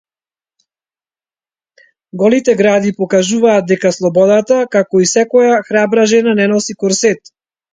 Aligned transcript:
Голите 2.21 2.57
гради 2.61 2.95
покажуваат 3.03 3.69
дека 3.73 3.93
слободата, 3.99 4.59
како 4.77 5.03
и 5.05 5.09
секоја 5.13 5.63
храбра 5.69 6.09
жена, 6.15 6.35
не 6.41 6.49
носи 6.55 6.79
корсет. 6.83 7.33